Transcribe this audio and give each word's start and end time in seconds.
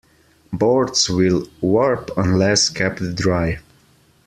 Boards 0.51 1.11
will 1.11 1.45
warp 1.61 2.09
unless 2.17 2.69
kept 2.71 3.13
dry. 3.13 3.59